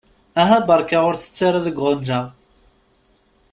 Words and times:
Aha 0.41 0.57
beṛka 0.67 0.97
ur 1.09 1.15
tett 1.17 1.39
ara 1.47 1.65
deg 1.65 1.77
uɣenǧa. 1.83 2.21